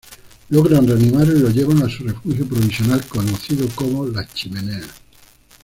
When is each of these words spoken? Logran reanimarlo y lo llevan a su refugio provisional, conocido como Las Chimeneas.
Logran 0.49 0.87
reanimarlo 0.87 1.37
y 1.37 1.41
lo 1.41 1.49
llevan 1.51 1.83
a 1.83 1.87
su 1.87 2.03
refugio 2.03 2.47
provisional, 2.47 3.05
conocido 3.05 3.67
como 3.75 4.07
Las 4.07 4.33
Chimeneas. 4.33 4.85